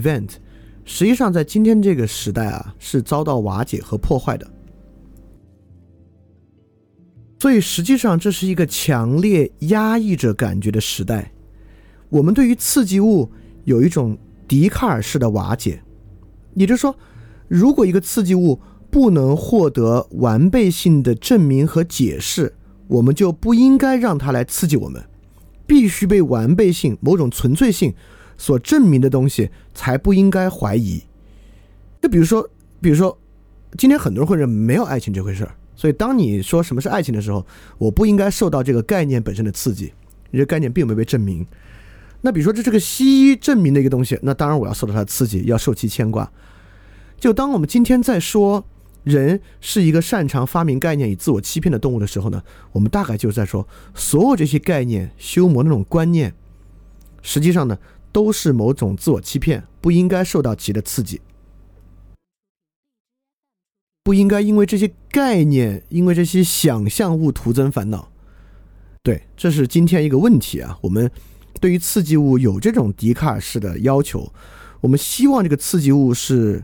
[0.00, 0.30] event，
[0.84, 4.50] 实际上在今天这个时代啊，是遭到瓦解和破坏的。
[7.40, 11.32] 所以实际上这是一个强烈压抑着感觉的时代。
[12.08, 13.30] 我们对于刺激物
[13.64, 15.82] 有一种笛卡尔式的瓦解，
[16.54, 16.96] 也就是说，
[17.46, 18.58] 如果一个刺激物
[18.90, 22.54] 不能获得完备性的证明和解释，
[22.88, 25.04] 我们就不应该让它来刺激我们。
[25.66, 27.94] 必须被完备性、某种纯粹性
[28.38, 31.02] 所证明的东西，才不应该怀疑。
[32.00, 32.48] 就比如说，
[32.80, 33.18] 比如说，
[33.76, 37.44] 今天很多人会认为没有爱情这回事儿，所以当你说什么是爱情的时候，
[37.76, 39.92] 我不应该受到这个概念本身的刺激，
[40.32, 41.46] 这个概念并没有被证明。
[42.22, 46.32] 那比如说这是个西医证明的一个东西，那当然我要受到它的刺激，要受其牵挂。
[47.20, 48.64] 就当我们今天在说。
[49.04, 56.34] 人是一个擅长发明概念与自我欺骗的动物的时候呢，我们大概就是在说，所有这些概念、修魔那种观念，
[57.22, 57.78] 实际上呢，
[58.12, 61.20] 都是某种自我欺骗，不应该受到其的刺激，
[64.04, 68.10] 不应该因为这些概念、因为这些想象物徒增烦恼。
[69.02, 70.78] 对，这是今天一个问题啊。
[70.82, 71.10] 我们
[71.60, 74.32] 对于刺激物有这种笛卡尔式的要求，
[74.80, 76.62] 我们希望这个刺激物是。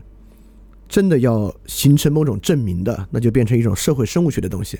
[0.87, 4.79] 真的要形成某种证明的，那就变成一种社会生物学的东西。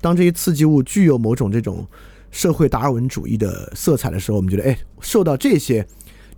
[0.00, 1.84] 当这些刺激物具有某种这种
[2.30, 5.84] 社会达尔文主义的色彩的时候，我们觉得，哎，受到这些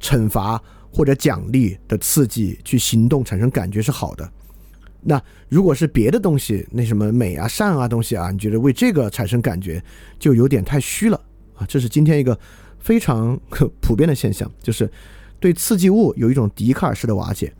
[0.02, 4.30] 惩罚或者奖励的刺激去行动产生感觉是好的。
[5.04, 9.82] 那如果是别的东西，那什么美啊、善啊东西啊，你觉得为这个产生感觉
[10.18, 11.20] 就有点太虚了
[11.54, 11.64] 啊？
[11.66, 12.38] 这是今天一个
[12.78, 13.38] 非常
[13.80, 14.90] 普遍的现象，就是
[15.40, 17.52] 对刺激物有一种笛卡尔式的瓦解。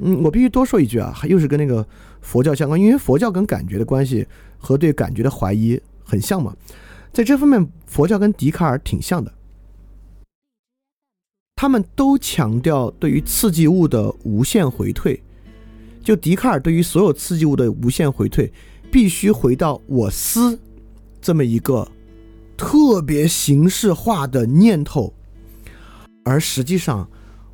[0.00, 1.86] 嗯，我必须多说一句啊，又是跟那个
[2.20, 4.26] 佛教相关，因为佛教跟感觉的关系
[4.58, 6.54] 和对感觉的怀疑很像嘛，
[7.12, 9.32] 在这方面，佛教跟笛卡尔挺像的，
[11.60, 15.22] 他们都强调对于刺激物的无限回退。
[16.02, 18.50] 就笛卡尔对于所有刺激物的无限回退，
[18.90, 20.58] 必须回到我思
[21.20, 21.86] 这么一个
[22.56, 25.12] 特别形式化的念头，
[26.24, 27.06] 而实际上。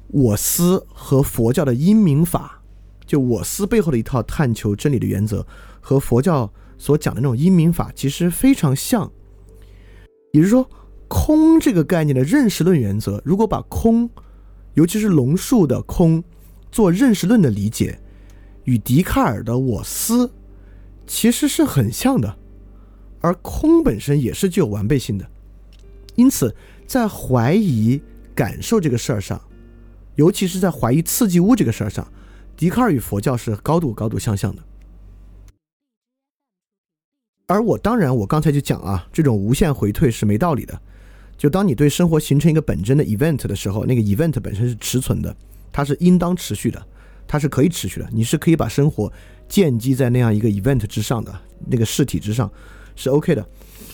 [0.08, 2.62] 我思和佛教的因明法，
[3.04, 5.44] 就我思背后的一套探求真理的原则，
[5.80, 9.10] 和佛教所讲的那种因明法其实非常像。
[10.32, 10.70] 也就是说，
[11.08, 14.10] 空这个概念的认识论原则，如果把空，
[14.74, 16.22] 尤其是龙树的空，
[16.70, 17.98] 做认识论的理解，
[18.64, 20.30] 与笛卡尔的我思
[21.06, 22.36] 其实是很像的。
[23.20, 25.28] 而空本身也是具有完备性的，
[26.14, 26.54] 因此
[26.86, 28.00] 在怀疑
[28.34, 29.40] 感受这个事儿上。
[30.14, 32.06] 尤其是在怀疑刺激物这个事儿上，
[32.56, 34.62] 笛卡尔与佛教是高度高度相像的。
[37.46, 40.80] 而我当然，我刚才就讲啊，这种无限回退是没道理的。
[41.36, 45.34] 就当你对生活形成一个本真的 event 的时候，那个 event 本身是持存的，
[45.72, 46.84] 它是应当持续的，
[47.26, 48.08] 它是可以持续的。
[48.12, 49.12] 你是可以把生活
[49.48, 51.34] 建基在那样一个 event 之上的
[51.66, 52.50] 那个事体之上，
[52.94, 53.46] 是 OK 的。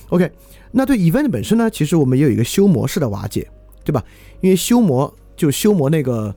[0.09, 0.31] OK，
[0.71, 3.51] 那对 event 本身呢，其实我们也有一个修模式的瓦解，
[3.85, 4.05] 对吧？
[4.41, 5.13] 因为修模。
[5.35, 6.33] 就修魔那个，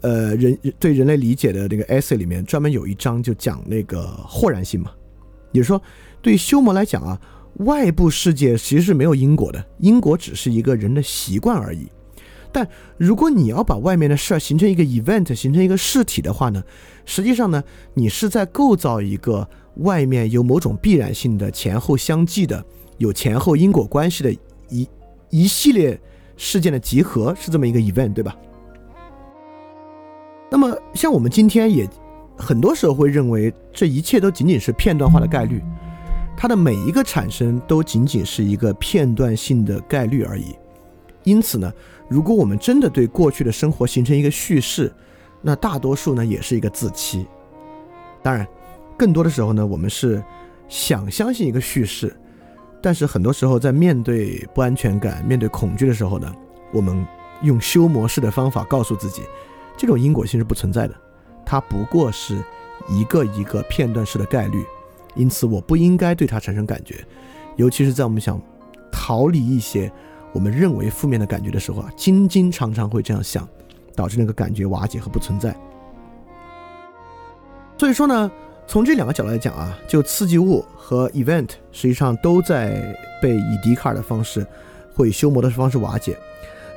[0.00, 4.90] 呃，人对人类理解的那个 essay 里面，专门有一章就讲那个豁然性嘛。
[5.52, 5.80] 也就是说，
[6.20, 7.18] 对修魔来讲啊，
[7.58, 11.86] 外部世界其实是没有因果的，因果只是一个人的习惯而已。
[12.50, 16.62] 但如果你要把外面的事儿形成一个 event，形成一个事体的话呢，
[17.04, 17.62] 实际上呢，
[17.94, 22.64] 你是在构造一个外面有某种必然性的、前后相继的、
[22.98, 24.32] 有前后因果关系的
[24.68, 24.88] 一
[25.30, 26.00] 一系列。
[26.34, 28.34] 事件的集合是这么一个 event，对吧？
[30.50, 31.88] 那么，像我们今天也
[32.36, 35.62] 很多时候会认为，这一切都仅仅是片段化的概率，
[36.42, 40.56] 它的每一个产生都仅仅是一个片段性的概率而已。
[41.22, 41.72] 因此呢，
[42.08, 44.92] 如果我们真的对过去的生活形成一个叙事，
[45.40, 47.28] 那大多数呢也是一个自欺。
[48.24, 48.44] 当然，
[48.98, 50.20] 更多的时候呢，我们是
[50.68, 52.12] 想相信一个叙事。
[52.82, 56.34] 但是很多时候，在面对不安全感、面对恐惧的时候呢，
[56.72, 57.06] 我们
[57.42, 59.22] 用修模式的方法告诉自己，
[59.76, 60.94] 这种因果性是不存在的，
[61.46, 62.42] 它不过是
[62.88, 64.64] 一个一个片段式的概率，
[65.14, 67.04] 因此我不应该对它产生感觉，
[67.56, 68.40] 尤其是在我们想
[68.90, 69.90] 逃离一些
[70.32, 73.48] 我们认为负面的感觉的时候啊，经经常常会这样想，
[73.94, 75.56] 导致那个感觉瓦解和不存在。
[77.78, 78.30] 所以说呢。
[78.64, 84.46] 从这两个角度来讲啊，就刺激物和 event 实际上都在被以笛卡尔的方式
[84.94, 86.16] 或以修魔的方式瓦解。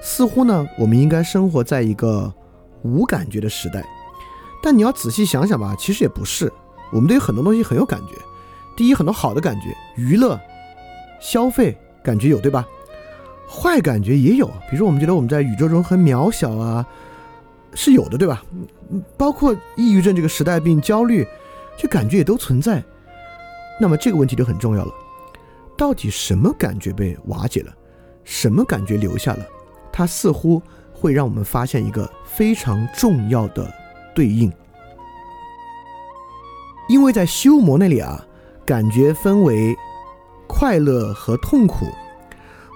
[0.02, 2.34] 似乎呢，我们应该生活在一个
[2.82, 3.86] 无感觉的时代。
[4.64, 6.52] 但你要仔细想想吧，其实也不是。
[6.92, 8.16] 我们对于很多东西很有感觉。
[8.76, 10.40] 第一，很多好的感觉，娱乐、
[11.20, 12.66] 消费感觉有，对吧？
[13.48, 16.86] 坏感觉也有，比如说我们觉得我们在宇宙中很渺小啊，
[17.74, 18.44] 是有的，对吧？
[19.18, 21.26] 包括抑郁症这个时代病、焦虑，
[21.78, 22.84] 这感觉也都存在。
[23.80, 24.92] 那么这个问题就很重要了，
[25.78, 27.74] 到底什么感觉被瓦解了，
[28.24, 29.46] 什么感觉留下了？
[29.92, 30.62] 它似乎
[30.92, 33.72] 会让我们发现一个非常重要的
[34.14, 34.52] 对应，
[36.88, 38.26] 因为在修魔那里啊，
[38.66, 39.76] 感觉分为
[40.48, 41.86] 快乐和痛苦。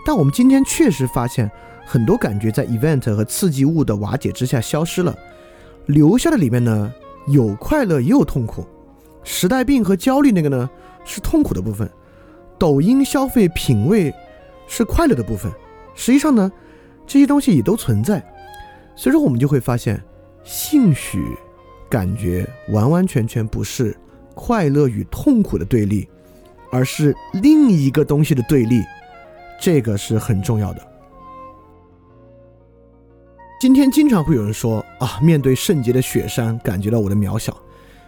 [0.05, 1.49] 但我们今天确实发现，
[1.85, 5.15] 很多感觉在 event 和刺激物的瓦解之下消失了，
[5.85, 6.91] 留下的里面呢
[7.27, 8.65] 有快乐也有痛苦。
[9.23, 10.69] 时代病和焦虑那个呢
[11.05, 11.89] 是痛苦的部分，
[12.57, 14.13] 抖音消费品味
[14.67, 15.51] 是快乐的部分。
[15.93, 16.51] 实际上呢，
[17.05, 18.23] 这些东西也都存在。
[18.95, 20.01] 所以说，我们就会发现，
[20.43, 21.37] 兴许
[21.89, 23.95] 感觉完完全全不是
[24.35, 26.07] 快乐与痛苦的对立，
[26.71, 28.81] 而是另一个东西的对立。
[29.59, 30.87] 这个是很重要的。
[33.59, 37.51] 今天经常会有人说啊，面对圣洁的雪山，感觉到我的渺小；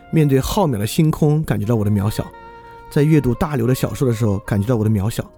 [0.09, 2.23] 面对浩渺的星空，感觉到我的渺小；
[2.89, 5.29] 在阅读大刘的小说的时候，感觉到我的渺小。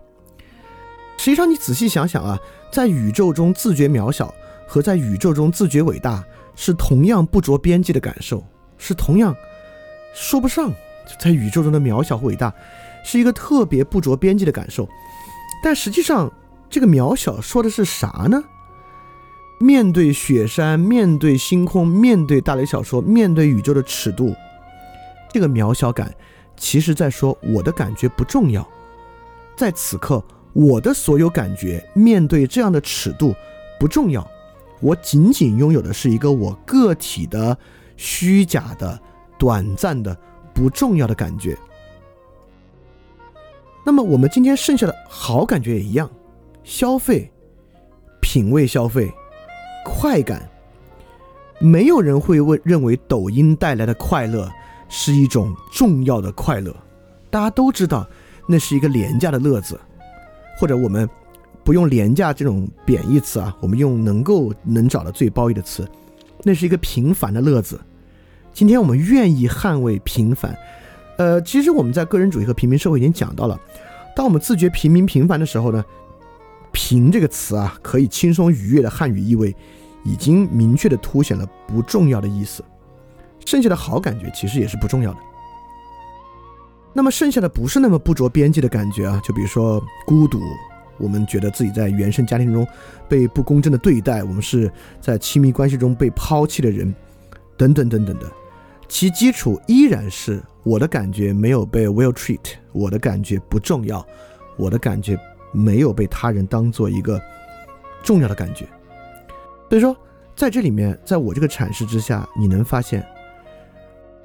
[1.18, 2.38] 实际上，你仔细想想啊，
[2.72, 4.32] 在宇宙中自觉渺小
[4.68, 6.24] 和在宇宙中自觉伟大，
[6.56, 8.44] 是同样不着边际的感受，
[8.78, 9.36] 是同样
[10.14, 10.72] 说不上。
[11.20, 12.54] 在宇宙中的渺小和伟大，
[13.04, 14.88] 是一个特别不着边际的感受。
[15.62, 16.32] 但实际上，
[16.70, 18.44] 这个渺小说的是啥呢？
[19.60, 24.36] 面对雪山，面对星空，面对大雷小说，面对宇宙的尺度，
[25.32, 26.14] 这个渺小感，
[26.58, 28.68] 其实在说我的感觉不重要。
[29.56, 30.24] 在此刻，
[30.54, 33.36] 我的所有感觉面对这样的尺度
[33.80, 34.26] 不重要，
[34.84, 37.58] 我仅仅拥有的是一个我个体的
[37.96, 39.00] 虚假的、
[39.40, 40.16] 短暂的、
[40.54, 41.58] 不重要的感觉。
[43.86, 46.10] 那么我们今天剩下的好感觉也一样，
[46.66, 47.32] 消费、
[48.22, 49.10] 品味、消费、
[49.86, 50.50] 快感，
[51.60, 54.52] 没有人会问认为抖音带来的快乐
[54.90, 56.76] 是一种重要的快乐。
[57.30, 58.06] 大家都知道，
[58.48, 59.80] 那是一个廉价的乐子，
[60.60, 61.10] 或者我们
[61.64, 65.88] 不用廉价这种贬义词啊，我们用能够能找到最褒义的词，
[66.44, 67.80] 那是一个平凡的乐子。
[68.52, 70.56] 今天我们愿意捍卫平凡。
[71.18, 73.60] 呃，其实我们在个人主义和平民社会已经讲到了，
[74.16, 75.84] 当我们自觉平民平凡的时候呢
[76.74, 79.56] ，“平”这个词啊，可以轻松愉悦的汉语意味，
[80.04, 82.64] 已经明确的凸显了不重要的意思。
[83.46, 85.20] 剩下的好感觉其实也是不重要的。
[86.94, 90.40] 那么剩下的不是那么不着边际的感觉啊，就比如说孤独，
[90.98, 92.68] 我们觉得自己在原生家庭中
[93.08, 96.94] 被不公正的对待，我们是在亲密关系中被抛弃的人，
[97.58, 98.32] 等等等等的。
[98.88, 102.40] 其基础依然是我的感觉没有被 well treat，
[102.72, 104.06] 我的感觉不重要，
[104.56, 105.18] 我的感觉
[105.52, 107.20] 没有被他人当做一个
[108.04, 108.66] 重要的感觉。
[109.70, 109.98] 所以说，
[110.36, 113.04] 在这里面，在我这个阐释之下，你能发现，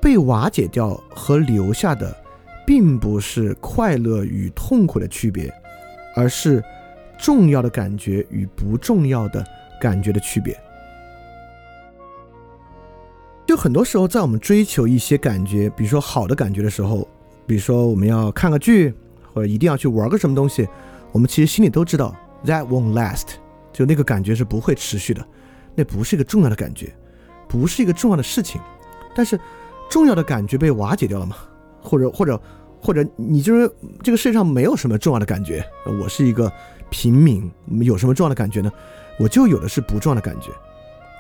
[0.03, 2.15] 被瓦解掉和留下的，
[2.67, 5.51] 并不是快乐与痛苦的区别，
[6.15, 6.63] 而是
[7.19, 9.45] 重要的感觉与不重要的
[9.81, 10.59] 感觉的区别。
[13.47, 17.09] 就很多时候，在我们追求一些感觉，比如说好的感觉的时候，
[17.47, 18.93] 比如说我们要看个剧，
[19.33, 20.69] 或者一定要去玩个什么东西，
[21.13, 23.29] 我们其实心里都知道 that won't last，
[23.73, 25.27] 就那个感觉是不会持续的，
[25.75, 26.95] 那不是一个重要的感觉，
[27.49, 28.61] 不是一个重要的事情。
[29.15, 29.41] 但是，
[29.89, 31.37] 重要的感觉被瓦解掉了吗？
[31.81, 32.39] 或者或者
[32.81, 33.71] 或者你就是
[34.03, 35.65] 这个世界上没有什么重要的感觉？
[36.01, 36.53] 我是一个
[36.91, 38.71] 平民，有什么重要的感觉呢？
[39.19, 40.51] 我就有的是不重要的感觉。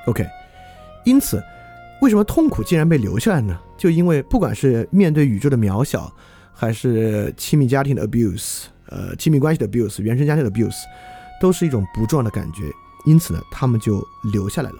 [0.06, 0.26] OK，
[1.04, 1.42] 因此。
[2.00, 3.58] 为什么痛苦竟然被留下来呢？
[3.76, 6.08] 就因为不管是面对宇宙的渺小，
[6.54, 10.84] 还是亲密家庭的 abuse，呃，亲密关系的 abuse，原生家庭的 abuse，
[11.40, 12.70] 都是一种不重要的感觉。
[13.04, 14.00] 因此呢，他们就
[14.32, 14.76] 留下来了。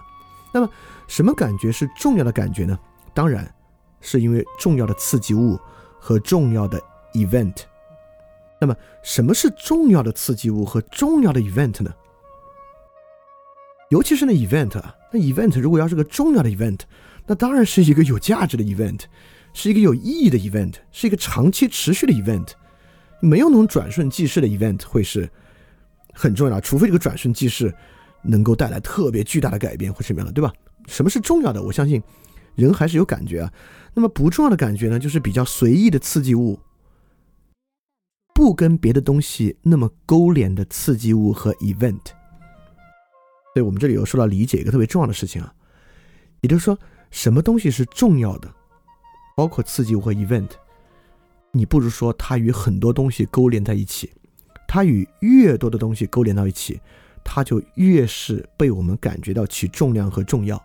[0.54, 0.70] 那么，
[1.08, 2.78] 什么感觉是重要的感觉呢？
[3.12, 3.52] 当然，
[4.00, 5.58] 是因为重要的刺激物
[5.99, 6.81] 和重要的
[7.12, 7.55] event。
[8.61, 11.95] 那么，什么是重要的刺激物和重要的 event 呢？
[13.90, 16.81] 尤其是那 event 啊，那 event 如果要是个重要的 event。
[17.31, 19.02] 那当然是一个有价值的 event，
[19.52, 22.52] 是一个有意义的 event，是一个长期持续的 event。
[23.21, 25.28] 没有那种转瞬即逝的 event 会是
[26.14, 27.75] 很重要的，除非这个转瞬即逝
[28.23, 30.50] 能够带来特别巨大的改变或什么样的，对吧？
[30.87, 31.62] 什么是重要的？
[31.62, 32.02] 我相信
[32.59, 33.53] 人还是有感觉啊。
[33.95, 36.61] 那么不重要的感觉呢，就是比较随意的刺激物，
[38.35, 42.05] 不跟别的东西那么勾连的刺激物和 event。
[43.55, 45.55] 所以我们这里有说到理解一个特别重要的事情啊，
[46.43, 46.79] 也就是说。
[47.11, 48.55] 什么东西是重要的，
[49.35, 50.50] 包括刺激物和 event，
[51.53, 54.12] 你不如说它与很多东西勾连在一起，
[54.69, 56.79] 它与越多的东西勾连到一起，
[57.25, 60.62] 它就越是被我们感觉到其重量和重要。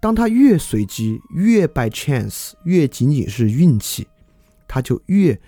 [0.00, 4.08] 当它越随机、越 by chance、越仅仅是运气，
[4.66, 5.38] 它就越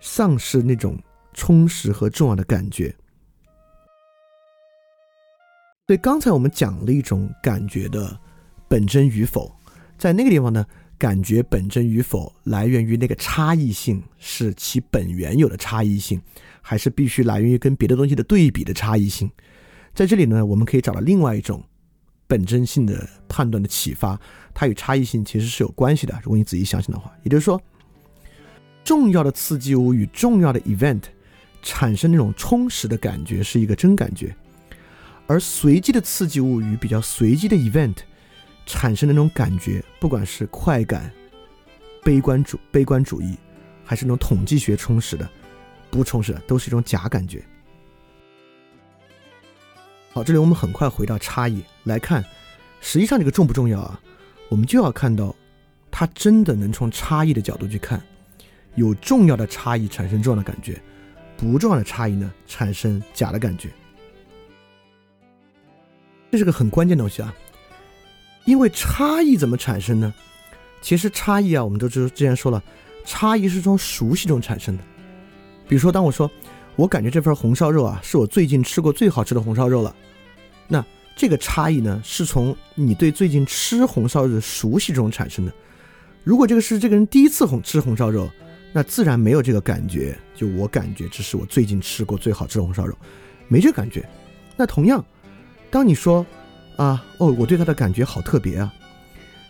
[0.00, 0.98] 丧失那种
[1.32, 2.94] 充实和重要的感觉。
[5.86, 8.18] 所以刚才我们讲了一种感觉的
[8.66, 9.54] 本真与否，
[9.96, 10.66] 在那个地方呢，
[10.98, 16.20] 感觉本真与否来源于那个差异性是其本源有的差异性，
[16.60, 19.30] 还是必须来源于跟别的东西的对比的差异性？
[19.94, 21.62] 在这里呢，我们可以找到另外一种
[22.26, 24.18] 本真性的判断的启发，
[24.52, 26.18] 它与差异性其实是有关系的。
[26.22, 27.60] 如果你仔细想想的话，也就是说，
[28.84, 31.02] 重要的刺激物与重要的 event
[31.62, 34.34] 产生那种充实的感觉是一个真感觉。
[35.28, 37.96] 而随机的刺激物与比较随机的 event
[38.64, 41.10] 产生的那种感觉，不管是快感、
[42.04, 43.36] 悲观主悲观主义，
[43.84, 45.28] 还是那种统计学充实的、
[45.90, 47.44] 不充实的，都是一种假感觉。
[50.16, 52.24] 好，这里我们很快回到差异来看，
[52.80, 54.00] 实际上这个重不重要啊？
[54.48, 55.36] 我们就要看到，
[55.90, 58.02] 它真的能从差异的角度去看，
[58.76, 60.80] 有重要的差异产生重要的感觉，
[61.36, 63.68] 不重要的差异呢产生假的感觉。
[66.30, 67.34] 这是个很关键的东西啊，
[68.46, 70.14] 因为差异怎么产生呢？
[70.80, 72.64] 其实差异啊，我们都知之前说了，
[73.04, 74.82] 差异是从熟悉中产生的。
[75.68, 76.30] 比如说，当我说
[76.76, 79.96] 我感觉这份红烧肉啊，是我最近吃过最好吃的红烧肉了，
[80.68, 80.84] 那
[81.16, 85.52] 这个差异呢，是从你对最近吃红烧肉的熟悉中产生的。
[86.22, 88.28] 如果这个是这个人第一次红吃红烧肉，
[88.72, 90.16] 那自然没有这个感觉。
[90.34, 92.94] 就我感觉这是我最近吃过最好吃的红烧肉，
[93.48, 94.06] 没这感觉。
[94.56, 95.04] 那同样。
[95.70, 96.24] 当你说，
[96.76, 98.72] 啊哦，我对他的感觉好特别啊，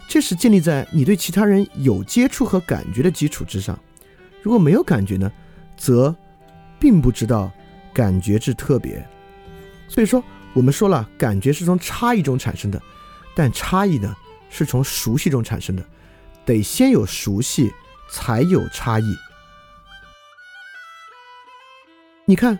[0.08, 3.78] 这是建立在你对其他人有接触和感觉的基础之上。
[4.42, 5.30] 如果没有感觉呢，
[5.76, 6.14] 则
[6.78, 7.50] 并不知道
[7.92, 9.06] 感觉之特别。
[9.88, 12.80] 所以说，我们说了，感觉是从差异中产生的，
[13.34, 14.14] 但差异呢
[14.50, 15.84] 是从熟悉中产生的，
[16.44, 17.72] 得先有熟悉，
[18.10, 19.04] 才有差异。
[22.24, 22.58] 你看。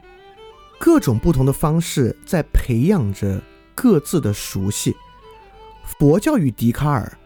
[0.79, 3.41] 各种不同的方式在培养着
[3.75, 4.95] 各自的熟悉。
[5.83, 7.17] 佛教与笛卡尔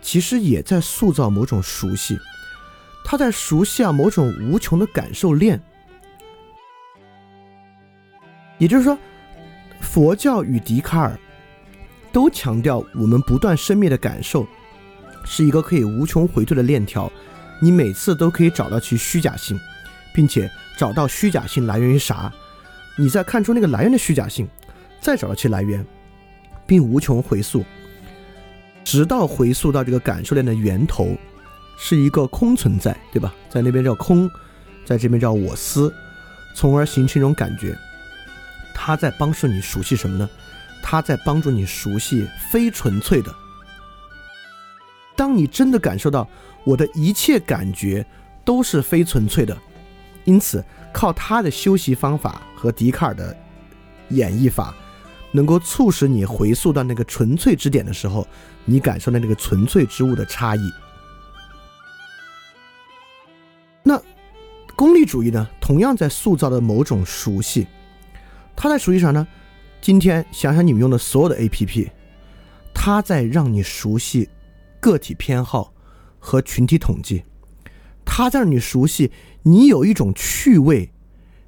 [0.00, 2.16] 其实也在塑造某种熟悉，
[3.04, 5.60] 他在熟悉啊某种无穷的感受链。
[8.60, 8.96] 也就是说，
[9.80, 11.18] 佛教与笛卡尔
[12.12, 14.46] 都强调我们不断生灭的感受
[15.24, 17.10] 是一个可以无穷回退的链条，
[17.58, 19.58] 你每次都可以找到其虚假性，
[20.14, 22.30] 并且找到虚假性来源于啥。
[22.98, 24.46] 你再看出那个来源的虚假性，
[25.00, 25.82] 再找到其来源，
[26.66, 27.64] 并无穷回溯，
[28.84, 31.16] 直到回溯到这个感受链的源头，
[31.78, 33.34] 是一个空存在，对吧？
[33.48, 34.30] 在那边叫空，
[34.84, 35.90] 在这边叫我思，
[36.54, 37.74] 从而形成一种感觉。
[38.74, 40.28] 他在帮助你熟悉什么呢？
[40.82, 43.34] 他在帮助你熟悉非纯粹的。
[45.16, 46.28] 当你真的感受到
[46.64, 48.04] 我的一切感觉
[48.44, 49.56] 都是非纯粹的，
[50.24, 50.64] 因此。
[50.92, 53.36] 靠他的修习方法和笛卡尔的
[54.08, 54.74] 演绎法，
[55.30, 58.26] 能够促使你回溯到那个纯粹之点的时候，
[58.64, 60.60] 你感受到那个纯粹之物的差异。
[63.84, 64.02] 那
[64.74, 67.68] 功利主义呢，同样在塑造的某种熟悉，
[68.62, 69.26] 它在熟悉啥呢？
[69.80, 71.88] 今天想想你们用的所有的 APP，
[72.74, 74.28] 它在让你熟悉
[74.80, 75.72] 个体偏好
[76.18, 77.24] 和群体统计，
[78.04, 79.10] 它在让你熟悉。
[79.44, 80.90] 你有一种趣味，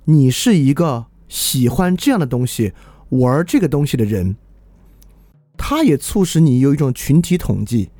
[0.05, 2.73] 你是一个喜欢这样的东西、
[3.11, 4.35] 玩这个东西的人，
[5.59, 7.91] 它也促使你有一种群体统计，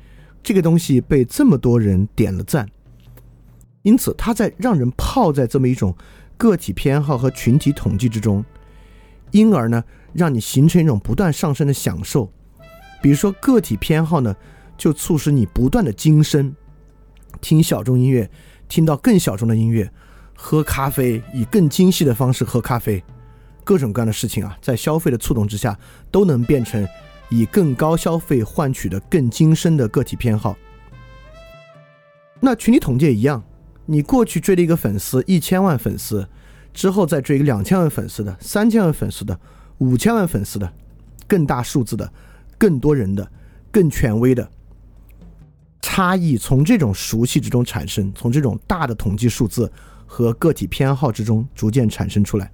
[0.41, 2.67] 这个东西被这么多人点了赞，
[3.83, 5.95] 因此它在让人泡在这么一种
[6.35, 8.43] 个体偏好和群体统计之中，
[9.33, 12.31] 因而呢，让你形成一种不断上升的享受。
[13.01, 14.33] 比如说个体偏好呢，
[14.77, 16.55] 就促使你不断的精深，
[17.41, 18.31] 听小众音乐。
[18.69, 19.91] 听到更小众的音乐，
[20.35, 23.03] 喝咖啡，以更精细的方式喝咖啡，
[23.63, 25.77] 各种各样的事情啊，在消费的触动之下，
[26.09, 26.87] 都能变成
[27.29, 30.55] 以更高消费换取的更精深的个体偏好。
[32.39, 33.43] 那群体统计也一样，
[33.85, 36.27] 你过去追了一个粉丝一千万粉丝，
[36.73, 39.39] 之后再追一个两千万粉丝的、三千万粉丝的、
[39.77, 40.73] 五千万粉丝的，
[41.27, 42.11] 更大数字的、
[42.57, 43.31] 更多人的、
[43.71, 44.49] 更权威的。
[45.81, 49.71] 差异从这种熟悉之中产生，从这种大的统计数字
[50.07, 52.51] 和个体偏好之中逐渐产生出来。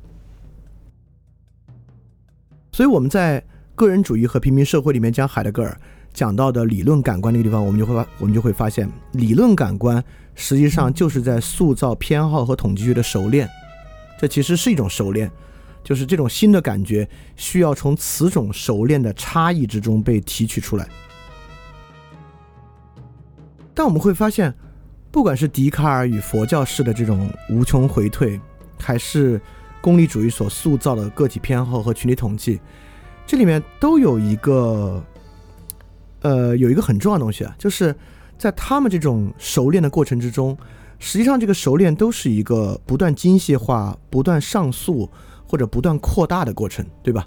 [2.72, 3.42] 所以我们在
[3.76, 5.80] 个人主义和平民社会里面讲海德格尔
[6.12, 10.04] 讲到的理论感官那个地方，我们就会发我们就会发现，理论感官
[10.36, 13.48] 实际上就是在塑造偏好和统计学的熟练。
[14.20, 15.32] 这其实是一种熟练，
[15.82, 17.08] 就是这种新的感觉
[17.38, 20.86] 需要从此种熟练的差异之中被提取出来。
[23.74, 24.54] 但我们会发现，
[25.10, 28.38] 不管是笛卡尔与佛教式的这种无穷回退，
[28.78, 29.40] 还是
[29.80, 32.60] 功利主义所塑造的个体偏好和群体统计，
[33.26, 35.02] 这里面都有一个，
[36.24, 37.96] 呃，有一个很重要的东西啊，就是
[38.38, 40.58] 在他们这种熟练的过程之中，
[41.00, 45.10] 实际上这个熟练都是一个不断精细化、不断上诉
[45.48, 47.26] 或者不断扩大的过程，对吧？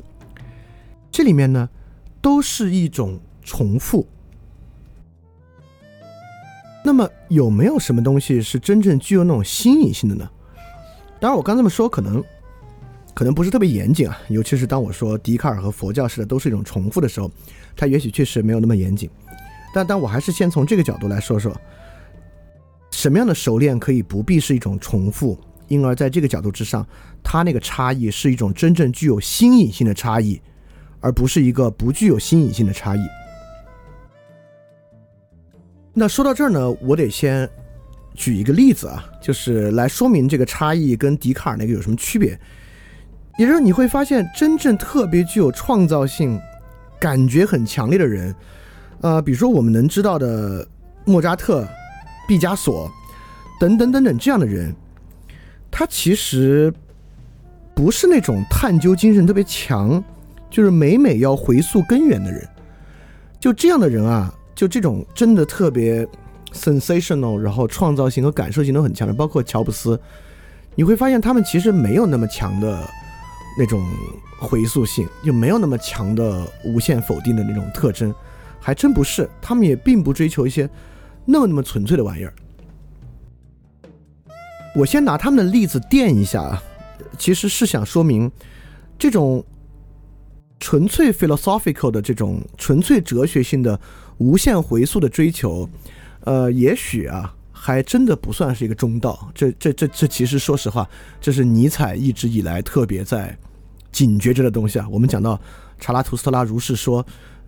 [1.10, 1.68] 这里面呢，
[2.20, 4.06] 都是一种重复。
[6.84, 10.28] 那么有没有什么东西是真正具有那种新颖性的呢？
[11.20, 12.22] 当然，我刚这么说可能
[13.14, 17.30] 可能不是特别严谨啊，尤其是当我说笛卡尔和佛教似的都是一种重复的时候，
[17.76, 19.08] 它也许确实没有那么严谨。
[19.72, 21.56] 但但我还是先从这个角度来说说，
[23.02, 26.86] 什么样的熟练可以不必是一种重复，因而在这个角度之上，
[27.20, 30.40] 它那个差异是一种真正具有新颖性的差异，
[31.00, 33.00] 而不是一个不具有新颖性的差异。
[35.92, 37.50] 那说到这儿呢，我得先
[38.14, 42.38] 举一个例子啊，就是来说明这个差异跟笛卡尔那个有什么区别。
[43.36, 46.40] 也就是你会发现，真正特别具有创造性、
[47.00, 48.32] 感觉很强烈的人，
[49.00, 50.64] 呃，比如说我们能知道的
[51.04, 51.66] 莫扎特、
[52.32, 52.90] 毕加索
[53.60, 54.74] 等等等等这样的人，
[55.70, 56.72] 他其实
[57.74, 60.02] 不是那种探究精神特别强，
[60.48, 62.48] 就是每每要回溯根源的人。
[63.38, 64.32] 就这样的人啊。
[64.54, 66.06] 就这种真的特别
[66.52, 70.00] sensational，然后创造性和感受性都很强的，包括乔布斯，
[70.74, 72.88] 你会发现他们其实没有那么强的
[73.58, 73.82] 那种
[74.38, 78.14] 回溯性，就没有那么强的无限否定的那种特征，
[78.60, 79.28] 还真不是。
[79.40, 80.68] 他们也并不追求一些
[81.24, 82.34] 那么那么纯粹的玩意儿。
[84.74, 86.62] 我先拿他们的例子垫一下啊，
[87.18, 88.30] 其实是想说明
[88.98, 89.44] 这种
[90.60, 93.80] 纯粹 philosophical 的这种纯粹哲学性的。
[94.18, 95.68] 无限回溯的追求，
[96.20, 99.28] 呃，也许啊，还真的不算是一个中道。
[99.34, 100.88] 这、这、这、这，其实说实话，
[101.20, 103.36] 这是尼采一直以来特别在
[103.90, 104.86] 警觉着的东西啊。
[104.88, 105.40] 我们讲到
[105.80, 107.04] 查拉图斯特拉如是说，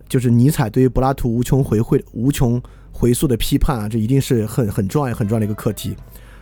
[0.09, 2.61] 就是尼采对于柏拉图无穷回会、无穷
[2.97, 5.93] 回溯的批判啊，这一定是很很重要、很重要的一个课题。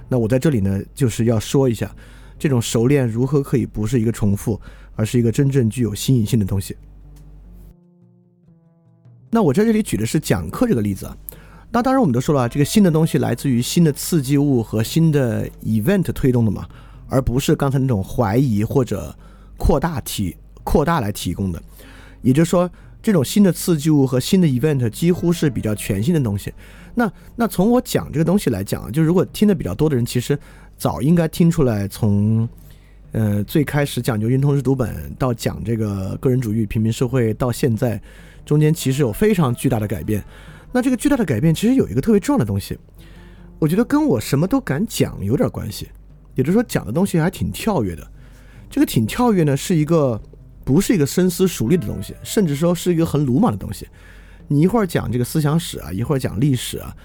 [0.07, 1.89] 那我在这里呢，就是要说一下，
[2.37, 4.61] 这种熟练如何可以不是一个重复，
[4.95, 6.77] 而是一个真正具有新颖性的东西。
[9.31, 11.17] 那我在这里举的是讲课这个例子啊，
[11.71, 16.67] 那当然我们都说了，这个新的东西来自于新的刺激物和新的 event 推动的嘛，
[17.09, 19.17] 而不是刚才那种怀疑或者
[19.57, 21.59] 扩大提扩大来提供的。
[22.21, 22.69] 也就是说，
[23.03, 26.51] 这种新的刺激物和新的 event 几乎是比较全新的东西。
[26.95, 30.35] 那那从我讲这个东西来讲，就如果听的比较多的人，其实
[30.77, 32.47] 早应该听出来，从
[33.11, 38.01] 呃最开始讲究运通识读本到讲这个个人主义、平民社会到现在。
[38.45, 40.21] 中间其实有非常巨大的改变，
[40.73, 42.77] 那这个巨大的改变其实有一个特别重要的东西，
[43.57, 45.87] 我觉得跟我什么都敢讲有点关系，
[46.35, 48.05] 也就是说讲的东西还挺跳跃的。
[48.69, 50.21] 这个挺跳跃呢，是一个
[50.63, 53.87] 不是一个深思熟虑的东西，甚至说是一个很鲁莽的东西。
[54.47, 56.95] 你一会儿讲这个思想史啊，一会儿讲历史啊，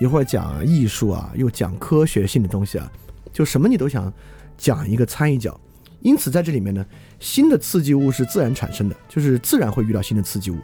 [0.00, 2.90] 一会儿讲艺术啊，又讲科学性的东西啊，
[3.32, 4.12] 就什么你都想
[4.56, 5.58] 讲一个参一脚。
[6.00, 6.84] 因此在这里面呢，
[7.18, 10.58] 新的刺激物是自然产生的，就是自然会遇到新的刺激物。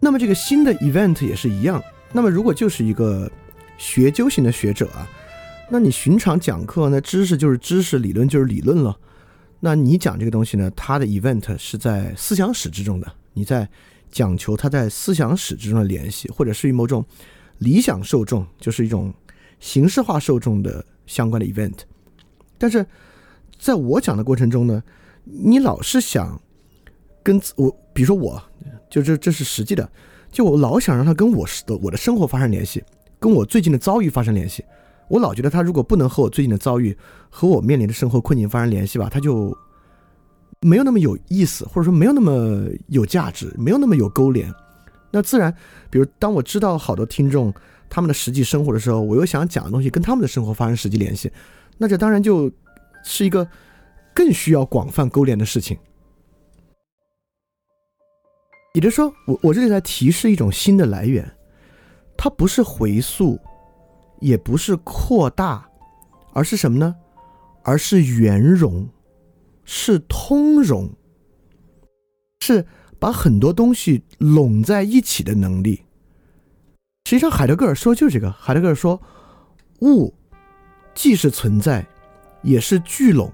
[0.00, 1.82] 那么这个新的 event 也是一样。
[2.10, 3.30] 那么如果就是一个
[3.76, 5.06] 学究型的学者啊，
[5.70, 8.98] 那你寻常讲课呢，知识就是知识，理论就是理论了。
[9.64, 13.68] 那你讲这个东西呢，它的 event 是在思想史之中的，你在
[14.10, 17.04] 讲求它在思想史之中的联系，或者是某种
[17.58, 19.14] 理想受众，就是一种
[19.60, 21.78] 形式化受众的相关的 event。
[22.58, 22.84] 但是
[23.56, 24.82] 在我讲的过程中呢，
[25.22, 26.42] 你老是想
[27.22, 28.42] 跟我，比如说我。
[28.90, 29.88] 就这，这是实际的。
[30.30, 32.82] 就我老想让他跟我的我的生活发生联系，
[33.20, 34.64] 跟我最近的遭遇发生联系。
[35.12, 36.96] 我老觉得他如果不能和我最近的遭遇
[37.28, 39.54] 和我面临的生活困境发生联系吧，他就
[40.62, 44.50] 没有那么有意思，或者说没有那么有价值，没有那么有勾连。
[45.10, 45.54] 那自然，
[45.90, 47.52] 比如当我知道好多听众
[47.90, 51.30] 他们的实际生活的时候，我又想讲的东西跟他们的生活发生实际联系，
[51.76, 52.50] 那这当然就
[53.04, 53.46] 是一个
[54.14, 55.76] 更需要广泛勾连的事情。
[58.72, 61.30] 也就是说，我我这里在提示一种新的来源，
[62.16, 63.38] 它不是回溯，
[64.22, 65.68] 也不是扩大，
[66.32, 66.94] 而是什么呢？
[67.64, 68.88] 而是圆融，
[69.64, 70.88] 是通融，
[72.40, 72.64] 是
[72.98, 75.82] 把很多东西拢在一起的能力。
[77.04, 78.30] 实际上，海德格尔说就是这个。
[78.30, 79.00] 海德格尔说，
[79.80, 80.14] 物
[80.94, 81.86] 既是存在，
[82.42, 83.30] 也是聚拢，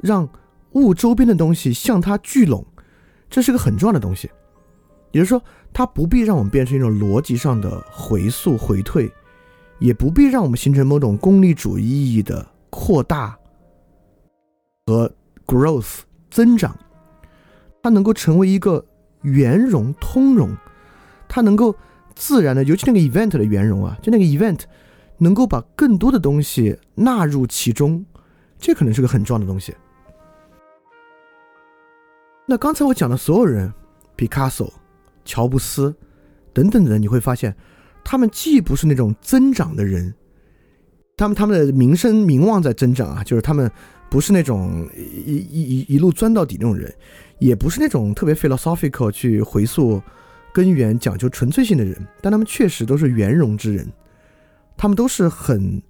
[0.00, 0.28] 让
[0.72, 2.64] 物周边的东西向它聚拢，
[3.28, 4.30] 这是个很重要的东西。
[5.10, 5.42] 也就是说，
[5.72, 9.10] 它不必让我们变成一种逻辑上的回溯回退，
[9.78, 13.38] 也不必让我们形成某种功利主义意义的扩大
[14.86, 15.12] 和
[15.46, 16.76] growth 增长。
[17.82, 18.84] 它能够成为一个
[19.22, 20.56] 圆融通融，
[21.28, 21.74] 它能够
[22.14, 24.62] 自然的，尤其那个 event 的圆融啊，就那个 event
[25.18, 28.04] 能够把更多的东西纳入其中。
[28.58, 29.74] 这可能是个很重要的东西。
[32.46, 33.72] 那刚才我讲的所有人，
[34.16, 34.72] 毕卡索、
[35.24, 35.94] 乔布斯
[36.52, 37.54] 等等的人，你会发现，
[38.08, 40.14] 他们既不是那种增长的人，
[41.16, 43.68] 他们他们的名声名望在增长啊，就是他们
[44.08, 46.94] 不是那种一一一一路钻到底那种人，
[47.40, 50.00] 也不是那种特别 philosophical 去回溯
[50.54, 53.92] 根源、讲究纯粹性的人，但他们确实都是圆融之人，
[54.76, 55.82] 他们都是很。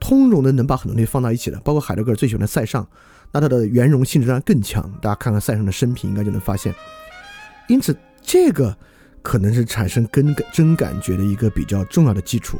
[0.00, 2.86] 通融的能把很多东西放到一起的，包括海德格尔最喜欢的塞尚，
[3.32, 4.82] 那他的圆融性质当然更强。
[5.00, 6.74] 大家看看塞尚的生平，应该就能发现。
[7.68, 8.76] 因此，这个
[9.24, 12.58] 可能是产生根根真感觉的一个比较重要的基础。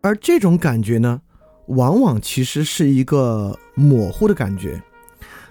[0.00, 1.20] 而这种感觉呢，
[1.66, 4.82] 往往其实是一个模糊的感觉。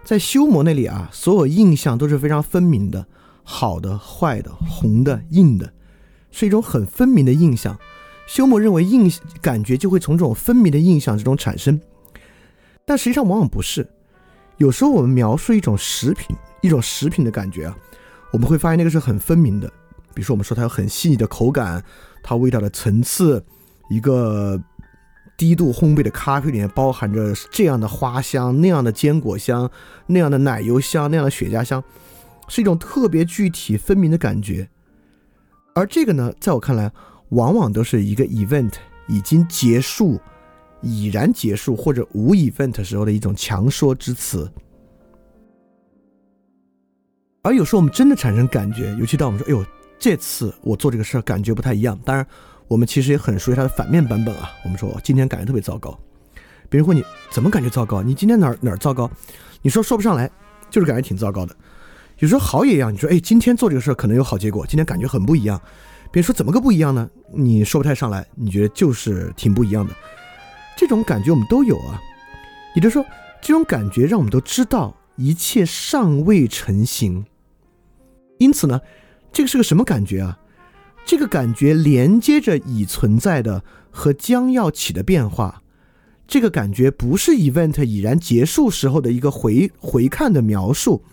[0.04, 3.08] 在修魔那里啊，所有印象都是非常分明的，
[3.43, 5.72] 好的、坏的、红的、硬的，
[6.32, 7.78] 是一种很分明的印象。
[8.26, 11.80] 休谟认为印感觉就会从这种分明的印象之中产生，
[12.84, 13.88] 但实际上往往不是。
[14.58, 17.78] 有时候我们描述一种食品，一种食品的感觉啊，
[18.34, 19.67] 我们会发现那个是很分明的。
[20.13, 21.82] 比如说，我们说它有很细腻的口感，
[22.22, 23.41] 它味道的层次，
[23.89, 24.62] 一个
[25.38, 29.72] 低度烘焙的咖啡里面包含着这样的花香、那样的坚果香、
[30.08, 31.82] 那样的奶油香、那样的雪茄香，
[32.50, 34.67] 是一种特别具体分明的感觉。
[35.74, 36.91] 而这个呢，在我看来。
[37.30, 38.74] 往往都是一个 event
[39.08, 40.22] 已经结束、
[40.82, 44.48] 已然结束或者无 event 时候的一种强说之词，
[47.45, 49.65] 而有时候我们真的产生感觉，尤其当我们说“哎呦，
[49.99, 52.25] 这次我做这个事儿感觉不太一样”，当然
[52.69, 54.49] 我们其实也很熟悉它的反面版本啊。
[54.63, 55.99] 我们说今天感觉特别糟糕，
[56.69, 58.01] 别人问你怎么感觉糟糕？
[58.01, 59.12] 你今天哪儿哪儿糟糕？
[59.62, 60.32] 你说说不上来，
[60.69, 61.53] 就是感觉挺糟糕的。
[62.19, 65.62] 有时候好也一样，你说哎，今天做这个事儿可能有好结果，今天感觉很不一样。
[66.13, 67.10] 别人说怎么个不一样呢？
[67.34, 69.93] 你说不太上来，你觉得就是挺不一样的。
[70.77, 71.99] 这种感觉我们都有啊。
[72.73, 73.06] 也就是说，
[73.41, 77.25] 这种感觉让我们都知道一切尚未成型。
[78.38, 78.80] 因此呢，
[79.32, 80.38] 这个是个什么感觉啊？
[81.06, 85.62] 这个感觉连接着已存在的和将要起的变化。
[86.26, 91.04] 这个感觉不是 event 已然结束时候的一个回回看的描述，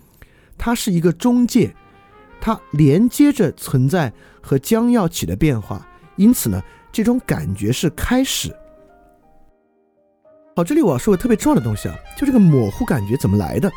[0.56, 1.74] 它是一个中介。
[2.40, 8.54] 它连接着存在和将要起的变化，因此呢，这种感觉是开始。
[10.56, 13.70] 好，这里我要说个特别重要的东西啊，就这个模糊感觉怎么来的？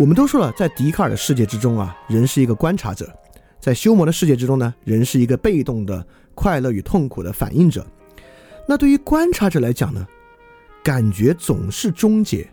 [0.00, 3.04] 我们都说了，在笛卡尔的世界之中啊，人是一个观察者；
[3.60, 6.02] 在休谟的世界之中呢，人是一个被动的
[6.34, 7.86] 快乐与痛苦的反应者。
[8.66, 10.06] 那对于观察者来讲呢，
[10.82, 12.48] 感觉总是终结，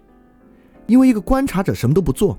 [0.87, 2.37] 因为一个观察者什么都不做。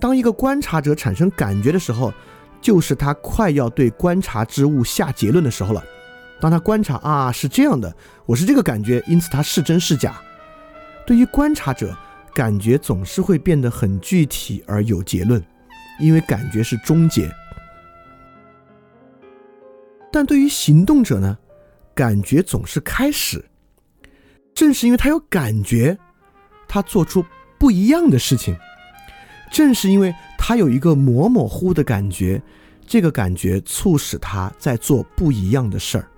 [0.00, 2.12] 当一个观察者产生感觉的时候，
[2.60, 5.80] 就是他快要对观察之物下结论的时候了。
[6.40, 7.94] 当他观察啊，是这样的，
[8.26, 10.20] 我是这个感觉，因此它是真是假。
[11.06, 11.96] 对于观察者，
[12.34, 15.42] 感觉总是会变得很具体而有结论，
[15.98, 17.30] 因为感觉是终结。
[20.12, 21.38] 但对于行动者呢，
[21.94, 23.44] 感觉总是开始。
[24.52, 25.96] 正是因为他有感觉，
[26.66, 27.24] 他做出
[27.58, 28.56] 不一样的事情。
[29.52, 32.42] 正是因为他有一个模模糊的感觉，
[32.86, 36.08] 这个感觉促使他在做不一样的事儿。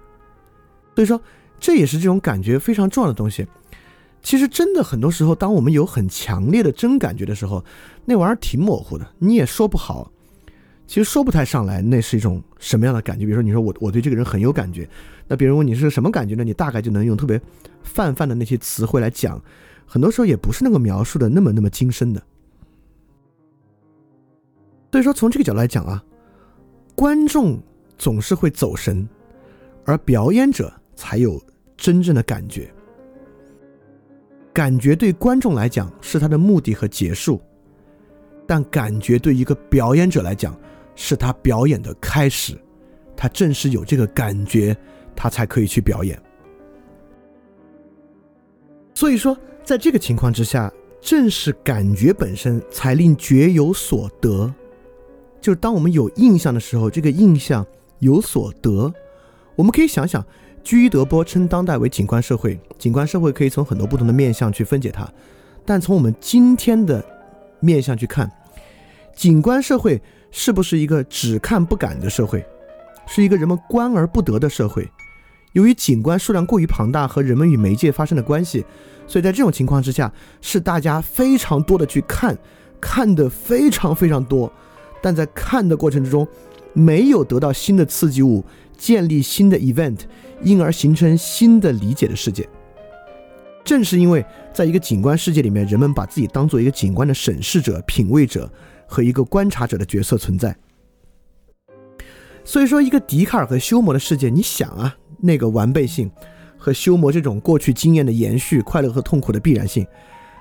[0.95, 1.21] 所以说，
[1.61, 3.47] 这也是这种感觉非常重要的东西。
[4.23, 7.65] 其实，真的很多时候，当我们有很强烈的真感觉的时候，
[8.05, 10.11] 那玩意儿挺模糊的，你也说不好。
[10.87, 13.25] 其实说不太上来，那是一种什么样的感觉？
[13.25, 14.89] 比如说，你说我我对这个人很有感觉，
[15.27, 16.45] 那别人问你是什么感觉呢？
[16.45, 17.41] 你大概就能用特别
[17.83, 19.43] 泛泛的那些词汇来讲，
[19.87, 22.23] 很多时候也不是那个描述的那么那么精深的。
[24.93, 26.05] 所以说，从这个角度来讲啊，
[26.95, 27.59] 观众
[27.97, 29.09] 总是会走神，
[29.85, 31.43] 而表演者才有
[31.77, 32.71] 真正的感觉。
[34.53, 37.41] 感觉对观众来讲是他的目的和结束，
[38.47, 40.55] 但感觉对一个表演者来讲
[40.95, 42.59] 是他表演的开始。
[43.17, 44.77] 他正是有这个感觉，
[45.15, 46.21] 他才可以去表演。
[48.95, 54.53] 所以说，在这个情况之下，正是感觉本身才令觉有所得。
[55.41, 57.65] 就是当我们有印象的时候，这个印象
[58.01, 58.93] 有所得，
[59.57, 60.25] 我们可以想想，
[60.65, 65.09] 居德波称当代为景观社会，景观社会可以从很多不同的面向去分解它，
[65.65, 67.05] 但从我们今天的
[67.61, 68.31] 面向去看，
[69.15, 72.45] 景观社会是不是一个只看不感的社会，
[73.07, 74.89] 是一个人们观而不得的社会？
[75.53, 78.65] 由于景观数量过于庞大和人们与媒介发生的关系，
[79.07, 82.39] 所以在这种情况之下，是大家非常多的去看，
[82.81, 84.51] 看的非常非常多，
[85.03, 86.27] 但在看的过程之中，
[86.73, 88.43] 没有得到新的刺激物，
[88.79, 89.99] 建立新的 event。
[90.43, 92.49] 因而形成新的理解的世界。
[93.65, 98.51] 正是因为在一个景观世界里面，人们把自己当做一个景观的审视者、品味者
[98.87, 100.55] 和一个观察者的角色存在。
[102.45, 106.11] 所以说，一个笛卡尔和休谟的世界，你想啊，那个完备性
[106.59, 109.87] 和休谟这种过去经验的延续、快乐和痛苦的必然性，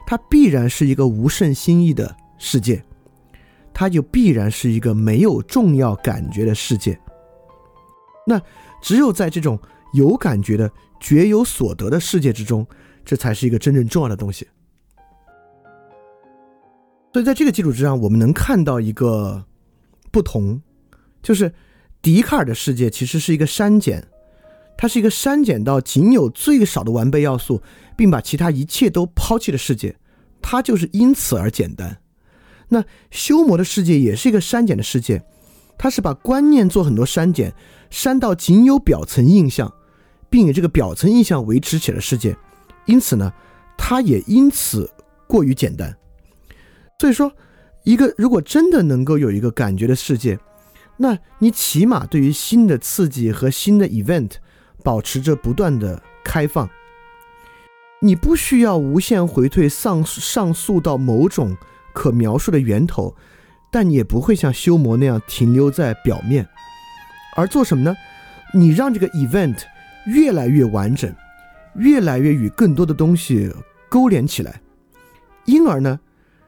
[0.07, 2.83] 它必然是一个无甚新意的世界，
[3.71, 6.99] 它就必然是一个没有重要感觉的世界。
[8.25, 8.41] 那
[8.81, 9.59] 只有在这种
[9.93, 12.65] 有感觉的、觉有所得的世界之中，
[13.03, 14.47] 这才是一个真正重要的东西。
[17.13, 19.43] 所以，在这个基础之上，我们能看到一个
[20.11, 20.61] 不同，
[21.21, 21.53] 就是
[22.01, 24.07] 笛卡尔的世界其实是一个删减，
[24.77, 27.61] 它是一个删减到仅有最少的完备要素，
[27.97, 29.97] 并把其他一切都抛弃的世界，
[30.41, 31.97] 它就是因此而简单。
[32.69, 35.21] 那修谟的世界也是一个删减的世界，
[35.77, 37.53] 它是把观念做很多删减，
[37.89, 39.73] 删到仅有表层印象。
[40.31, 42.35] 并以这个表层印象维持起了世界，
[42.85, 43.31] 因此呢，
[43.77, 44.89] 它也因此
[45.27, 45.95] 过于简单。
[46.97, 47.31] 所以说，
[47.83, 50.39] 一个如果真的能够有一个感觉的世界，
[50.95, 54.31] 那你起码对于新的刺激和新的 event
[54.83, 56.69] 保持着不断的开放。
[58.01, 61.57] 你不需要无限回退上上溯到某种
[61.93, 63.13] 可描述的源头，
[63.69, 66.47] 但你也不会像修魔那样停留在表面，
[67.35, 67.93] 而做什么呢？
[68.53, 69.57] 你让这个 event。
[70.05, 71.13] 越来越完整，
[71.75, 73.53] 越来越与更多的东西
[73.89, 74.61] 勾连起来，
[75.45, 75.99] 因而呢，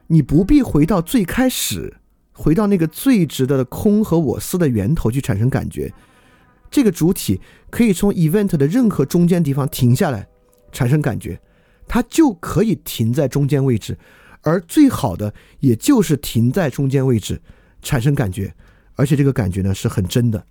[0.07, 1.95] 你不必回到最开始，
[2.31, 5.93] 回到那个最值得的空和我思的源头去产生感觉。
[6.71, 7.39] 这个主体
[7.69, 10.27] 可以从 event 的任何中间地方停下来，
[10.71, 11.39] 产生感觉，
[11.87, 13.95] 它就可以停在中间位置，
[14.41, 17.39] 而最好的也就是停在中间位置
[17.83, 18.51] 产生感觉，
[18.95, 20.43] 而且这个感觉呢是很真的。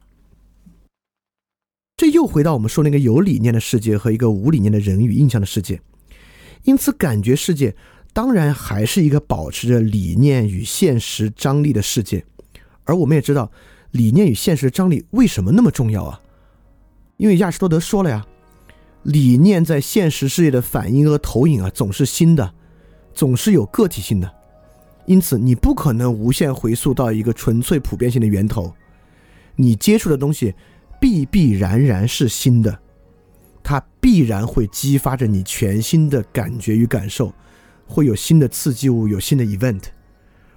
[2.02, 5.80] 这又回到我们说那个有理念的世界和一个无理念的人与印象的世界，
[6.64, 7.76] 因此感觉世界
[8.12, 12.24] 当然还是一个保持着理念与现实张力的世界，
[12.82, 13.52] 而我们也知道
[13.92, 16.20] 理念与现实张力为什么那么重要啊？
[17.18, 18.26] 因为亚里士多德说了呀，
[19.04, 22.52] 理念在现实世界的反应和投影啊总是新的，
[23.14, 24.28] 总是有个体性的，
[25.06, 28.74] 因此你不可能无限回溯到一个纯粹普遍性的源头，
[29.54, 30.52] 你接触的东西。
[31.02, 32.78] 必必然然是新的，
[33.60, 37.34] 它必然会激发着你全新的感觉与感受，
[37.88, 39.82] 会有新的刺激物，有新的 event，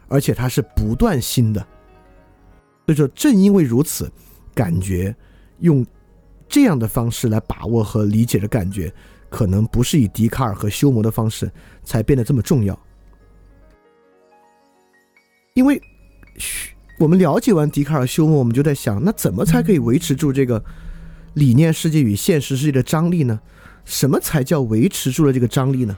[0.07, 1.59] 而且它是不断新的。
[2.85, 4.11] 所以说，正因为如此，
[4.53, 5.15] 感觉
[5.61, 5.83] 用
[6.47, 8.93] 这样的方式来把握和理解的感觉，
[9.31, 11.51] 可能不是以笛卡尔和休谟的方式
[11.83, 12.79] 才变得这么重要，
[15.55, 15.81] 因为
[16.37, 16.74] 嘘。
[16.97, 20.63] 我们了解完笛卡尔、休谟，我们就在想，那怎么才可以维持住这个
[21.33, 23.39] 理念世界与现实世界的张力呢？
[23.83, 25.95] 什么才叫维持住了这个张力呢？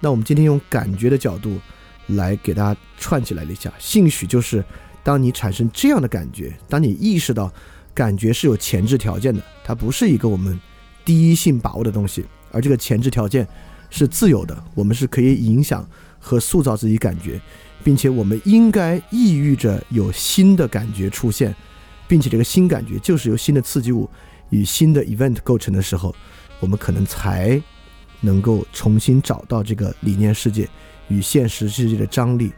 [0.00, 1.58] 那我们今天用感觉的角度
[2.06, 3.70] 来给大家串起来了一下。
[3.78, 4.64] 兴许就是
[5.04, 7.52] 当你产生这样的感觉，当你意识到
[7.92, 10.58] 感觉是有前置条件的，它不是一个我们
[11.04, 13.46] 第一性把握的东西，而这个前置条件
[13.90, 15.86] 是自由的，我们是可以影响
[16.18, 17.38] 和塑造自己感觉。
[17.82, 21.54] 并且我们应该抑郁着有新的感觉出现，
[22.06, 24.08] 并且这个新感觉就是由新的刺激物
[24.50, 26.14] 与新的 event 构成的时候，
[26.58, 27.60] 我们可能才
[28.20, 30.68] 能够重新找到这个理念世界
[31.08, 32.52] 与现实世界的张力，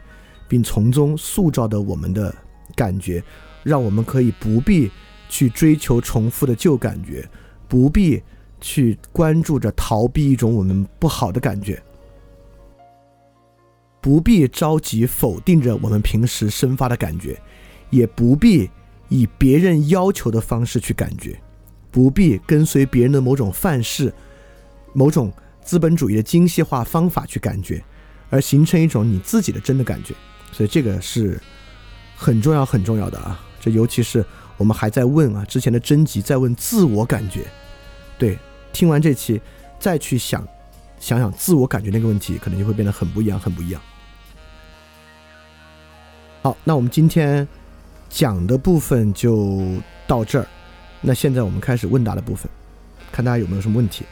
[0.47, 2.33] 并从中塑造的我们的
[2.75, 3.23] 感觉，
[3.63, 4.91] 让我们可以不必
[5.29, 7.27] 去追求重复的旧感觉，
[7.67, 8.21] 不必
[8.59, 11.81] 去关注着逃避一种我们不好的感觉。
[14.03, 17.41] 不必着急否定着我们平时生发的感觉，
[17.89, 18.69] 也不必
[19.07, 21.39] 以别人要求的方式去感觉，
[21.89, 24.13] 不必跟随别人的某种范式、
[24.91, 25.31] 某种
[25.63, 27.81] 资本主义的精细化方法去感觉，
[28.29, 30.13] 而形成一种你自己的真的感觉。
[30.51, 31.41] 所以这个是
[32.17, 33.41] 很重要、很重要的啊！
[33.61, 34.25] 这尤其是
[34.57, 37.45] 我们还在问啊，之前的征集在问自我感觉。
[38.17, 38.37] 对，
[38.73, 39.39] 听完这期
[39.79, 40.45] 再去想
[40.99, 43.81] 想想自我感觉那个问题，可能就会变得很不一样、很不一样。
[46.43, 47.47] 好，那我们今天
[48.09, 49.63] 讲的部分就
[50.05, 50.45] 到这儿。
[50.99, 52.51] 那现在我们开始问答的部分。
[53.13, 54.03] 看大家有没有什么问题。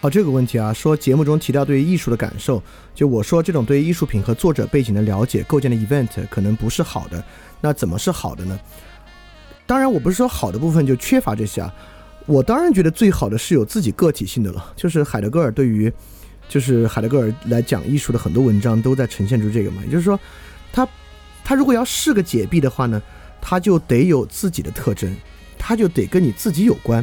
[0.00, 2.62] 好，这个问题啊，说节目中提到对于艺术的感受，
[2.94, 7.22] 就我说这种对艺术品和作者背景的了解构建的 event 可能不是好的，
[7.60, 8.58] 那怎么是好的呢？
[9.66, 11.70] 当然，我不是说好的部分就缺乏这些啊，
[12.24, 15.92] 我当然觉得最好的是有自己个体性的了，就是海德格尔对于，
[16.50, 20.20] 就是海德格尔来讲艺术的很多文章都在呈现出这个嘛，也就是说，
[20.70, 20.86] 他
[21.42, 23.00] 他如果要是个解闭的话呢，
[23.40, 25.16] 他就得有自己的特征，
[25.56, 27.02] 他就得跟你自己有关，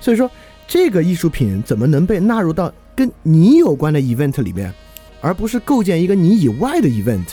[0.00, 0.28] 所以说。
[0.70, 4.70] 这个艺术品怎么能被纳入到跟你有关的 event 里面，
[5.22, 7.24] 而不是构建一个你以外的 event？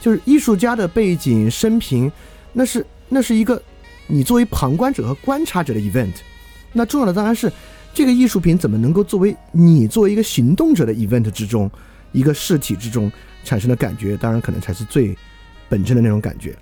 [0.00, 2.10] 就是艺术家的背景生平，
[2.52, 3.62] 那是那是一个
[4.08, 6.14] 你作为旁观者和观察者的 event。
[6.72, 7.48] 那重要的当然是
[7.94, 11.70] 这个艺术品怎么能够作为你作为一个行动者的 event 之中，
[12.12, 13.10] 一个事体之中
[13.44, 15.16] 产生的感觉，当然可能才是最
[15.68, 16.54] 本真的那种感觉。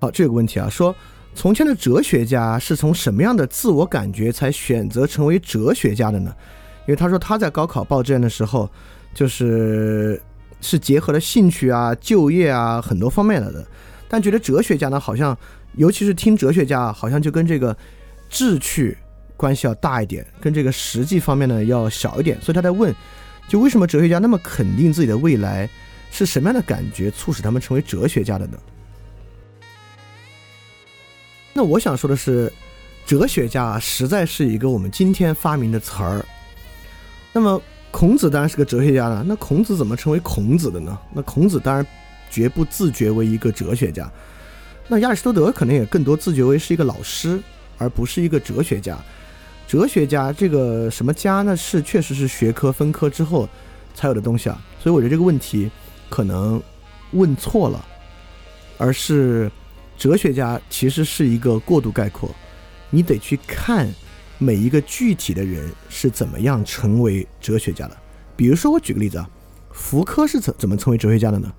[0.00, 0.96] 好，这个问题啊，说。
[1.34, 6.34] 从前的哲学家是从什么样的自我感觉才选择成为哲学家的呢？
[6.80, 8.68] 因为他说他在高考报志愿的时候，
[9.14, 10.20] 就是
[10.60, 13.64] 是结合了兴趣啊、就业啊很多方面的，
[14.08, 15.36] 但觉得哲学家呢，好像
[15.76, 17.76] 尤其是听哲学家，好像就跟这个
[18.28, 18.96] 志趣
[19.36, 22.40] 关系要大一点，跟这个实际方面呢要小一点。
[22.40, 22.94] 所以他在问，
[23.48, 25.68] 就为什么哲学家那么肯定自己的未来，
[26.10, 28.58] 是什么样的感觉促使他们成为哲学家的呢？
[31.54, 32.52] 那我想说的是，
[33.04, 36.24] 哲学家实在是一个我们今天发明的词儿。
[37.32, 37.60] 那么
[37.90, 39.24] 孔子当然是个哲学家了。
[39.26, 40.96] 那孔子怎么成为孔子的呢？
[41.12, 41.84] 那孔子当然
[42.30, 44.10] 绝不自觉为一个哲学家。
[44.86, 47.40] 那亚里士多德可能也更多自觉为是一个老师，
[47.78, 48.98] 而不是一个哲学家。
[49.66, 51.56] 哲学家这个什么家呢？
[51.56, 53.48] 是确实是学科分科之后
[53.94, 54.60] 才有的东西啊。
[54.78, 55.70] 所以我觉得这个问题
[56.10, 56.62] 可能
[57.12, 57.84] 问错了，
[58.76, 59.50] 而是。
[59.98, 62.32] 哲学家其实是一个过度概括，
[62.88, 63.92] 你得去看
[64.38, 67.96] 每一个具体的人是怎么样成为哲学家的。
[68.36, 69.28] 比如说，我举个例子啊，
[69.72, 71.52] 福柯是怎怎么成为哲学家的呢？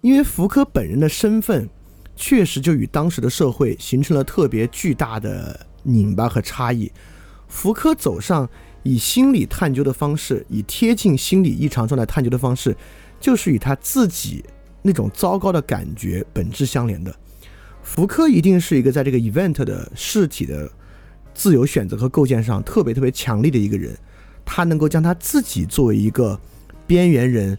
[0.00, 1.70] 因为福柯本人的身份
[2.16, 6.90] 确实就与当时的社会形成了特别巨大的拧巴和差异。
[7.48, 8.48] 福柯走上
[8.82, 12.76] 以心理探究的方式，以贴近心理异常状态探究的方式，
[13.20, 14.44] 就是与他自己。
[14.84, 17.14] 那种糟糕的感觉本质相连的，
[17.84, 20.68] 福柯一定是一个在这个 event 的事体的
[21.32, 23.96] 自由选择和构建上特别特别强力的一个人，
[24.44, 26.36] 他能够将他自己作为一个
[26.84, 27.56] 边缘人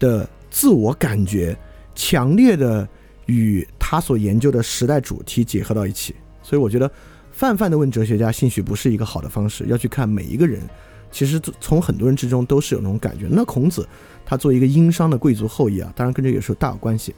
[0.00, 1.56] 的自我感觉
[1.94, 2.88] 强烈的
[3.26, 6.90] 与他所研究的时代主题结合到一起，所以我觉得
[7.30, 10.60] 泛泛的问哲学家，兴许不是一个好的方式，要去看每一个人，
[11.12, 13.28] 其实从很多人之中都是有那种感觉。
[13.30, 13.86] 那孔子。
[14.26, 17.14] 他作为一个殷商的贵族后裔啊，当然跟这个有大有关系。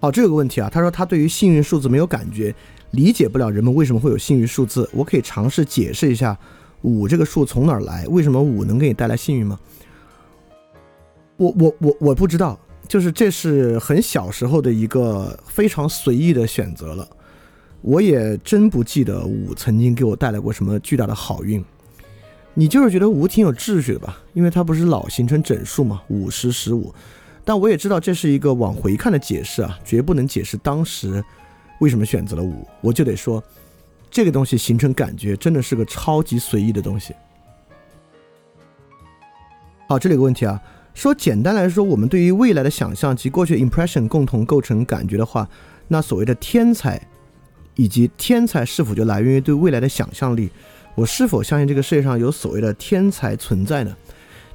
[0.00, 2.54] 好，这个问题啊，他说他对于幸运数字没有感觉，
[2.92, 4.88] 理解不了人们为什么会有幸运数字。
[4.94, 6.38] 我可以尝试解释一下
[6.80, 9.58] 五这个数从哪儿来，为什么五能给你带来幸运吗？
[11.36, 12.56] 我我我我不知道，
[12.88, 17.08] 就是这是很小时候的一个非常随意的选择了。
[17.80, 21.64] 我也真不记得五曾经给我带来过什么巨大的好运。
[22.54, 24.18] 你就是觉得五挺有秩序的吧？
[24.34, 26.94] 因为它不是老形成整数嘛，五十十五。
[27.44, 31.24] 但我也知道这是一个往回看的解释啊，绝不能解释当时
[31.80, 32.68] 为什么选择了五。
[32.80, 33.42] 我就得说，
[34.10, 37.14] 这个东西形成感觉真的是个超级随意的东西。
[39.88, 40.62] 好，这里有个问题啊，
[40.94, 45.48] 说简单来说，我们对于未来的想象及过去 impression 共同构成感觉的话，
[45.88, 47.00] 那所谓的天才
[47.74, 50.50] 以及天才是否就来源于对未来的想象力？
[50.94, 53.96] 我是否相信这个世界上有所谓的天才存在呢？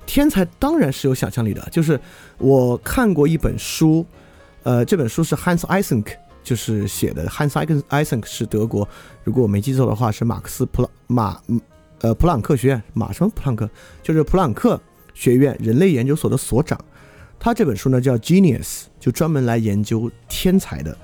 [0.06, 1.68] 天才当然是有想象力的。
[1.72, 2.00] 就是
[2.38, 4.06] 我看过一本书，
[4.62, 6.06] 呃，这本书是 Hans Eysenck
[6.44, 7.28] 就是写的。
[7.28, 7.50] Hans
[7.90, 8.88] Eysenck 是德国，
[9.24, 11.42] 如果我没记错的话，是马克思普朗马
[12.02, 13.68] 呃普朗克学院马什么普朗克，
[14.04, 14.80] 就是普朗克
[15.18, 16.80] 学院人类研究所的所长。
[17.40, 20.96] 他这本书呢叫 Genius，就专门来研究天才的。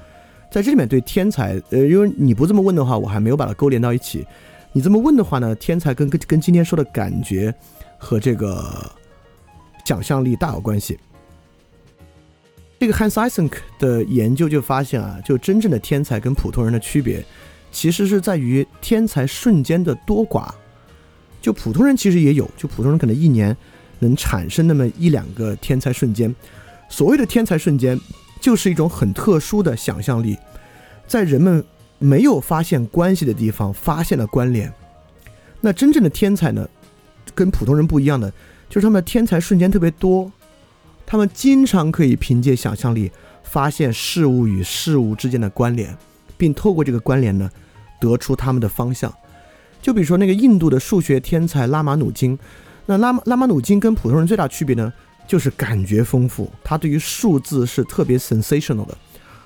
[0.52, 4.24] 在这里面对天才，呃，因为你不这么问的话，我还没有把它勾连到一起。
[4.72, 5.56] 你这么问的话呢？
[5.56, 7.54] 天才跟跟跟今天说的感觉
[7.98, 8.92] 和这个
[9.84, 11.00] 想象力大有关系。
[12.80, 17.24] 这个 Hans Asenk 的研究就发现啊，就真正的天才跟普通人的区别，
[17.72, 20.50] 其实是在于天才瞬间的多寡。
[21.42, 23.56] 就普通人其实也有，就普通人可能一年
[24.04, 26.36] 能产生那么一两个天才瞬间。
[26.88, 28.00] 所谓的天才瞬间，
[28.40, 30.38] 就是一种很特殊的想象力，
[31.08, 31.64] 在人们。
[32.00, 34.70] 没有发现关系的地方发现了关联，
[35.62, 36.68] 那真正的天才呢，
[37.34, 38.30] 跟普通人不一样的，
[38.68, 40.30] 就是他们的天才瞬间特别多，
[41.06, 43.10] 他们经常可以凭借想象力
[43.44, 45.98] 发现事物与事物之间的关联，
[46.36, 47.50] 并透过这个关联呢，
[48.02, 49.14] 得出他们的方向。
[49.82, 52.38] 就比如说那个印度的数学天才拉马努金，
[52.86, 54.92] 那拉拉马努金跟普通人最大区别呢，
[55.26, 58.98] 就是感觉丰富，他对于数字是特别 sensational 的，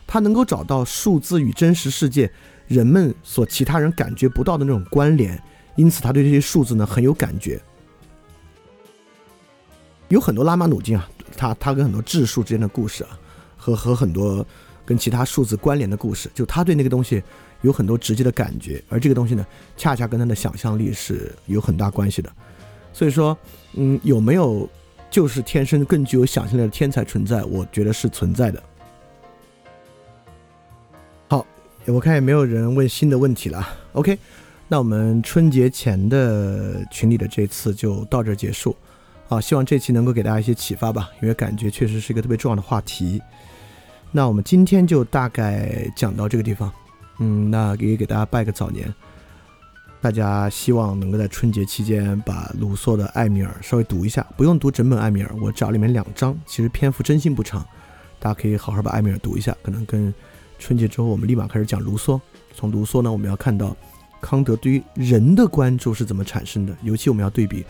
[0.07, 2.31] 他能够找到数字与真实世界
[2.67, 5.41] 人们所其他人感觉不到的那种关联，
[5.75, 7.61] 因此他对这些数字呢很有感觉。
[10.09, 13.19] 有很多拉马努金啊，他他跟很多质数之间的故事啊，
[13.55, 14.43] 和和很多
[14.83, 17.21] 跟其他数字关联的故事，就他对那个东西
[17.61, 22.31] 有很多直接的感觉，而这个东西呢，恰恰跟他的想象力是有很大关系的。
[22.97, 23.37] 所以说，
[23.73, 24.67] 嗯，有没有
[25.11, 27.43] 就是天生更具有想象力的天才存在？
[27.43, 28.63] 我觉得是存在的。
[31.29, 31.45] 好，
[31.85, 33.69] 我看也没有人问新的问题了。
[33.93, 34.17] OK，
[34.67, 38.75] 那我们春节前的群里的这次就到这结束。
[39.29, 43.21] 啊，希望这期能够给大家一些启发吧，因为感觉确实是一个特别重要的话题。
[44.11, 46.73] 那我们今天就大概讲到这个地方，
[47.19, 48.91] 嗯，那也给大家拜个早年。
[49.99, 57.65] 大家希望能够在春节期间把卢梭的《艾米尔》稍微读一下，不用读整本《艾米尔》，我找里面两章，其实篇幅真心不长，
[58.19, 59.55] 大家可以好好把《艾米尔》读一下。
[59.63, 60.13] 可能跟
[60.59, 62.21] 春节之后我们立马开始讲卢梭，
[62.55, 63.75] 从卢梭呢，我们要看到
[64.21, 67.65] 康德对于人的关注是怎么产生的，尤其我们要对比。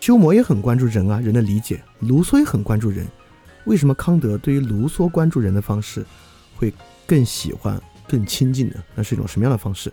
[0.00, 1.82] 休谟也很关注人啊，人的理解。
[2.00, 3.06] 卢梭也很关注人，
[3.64, 6.04] 为什么康德对于卢梭关注人的方式
[6.56, 6.72] 会
[7.06, 8.76] 更喜欢、更亲近呢？
[8.94, 9.92] 那是一种什么样的方式？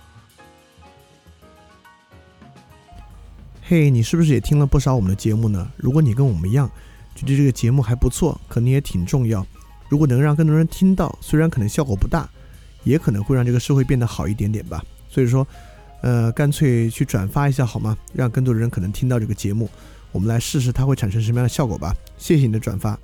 [3.71, 5.71] 嘿，你是不是也听了不少我们的节目呢？
[5.77, 6.69] 如果你跟我们一样，
[7.15, 9.47] 觉得这个节目还不错，可能也挺重要。
[9.87, 12.29] 如果能让更多人听到，虽然可能效果不大，
[12.83, 14.83] 也可能会让这个社会变得好一点点吧。
[15.07, 15.47] 所以说，
[16.01, 17.97] 呃，干脆去转发一下好吗？
[18.13, 19.69] 让更多的人可能听到这个节目，
[20.11, 21.95] 我们来试试它会产生什么样的效果吧。
[22.17, 22.99] 谢谢你的转发。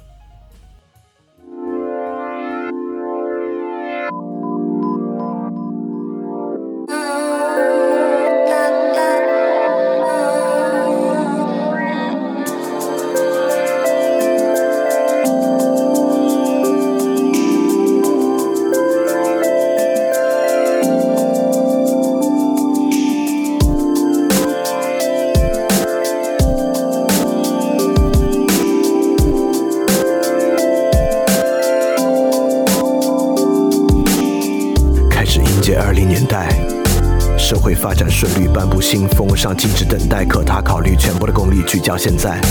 [39.38, 42.42] 上静止等待，可他考虑全部的功力聚焦现在，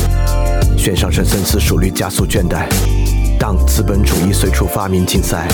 [0.79, 2.67] 悬上升深思熟虑加速倦怠。
[3.39, 5.49] 当资本主义随处发明竞赛，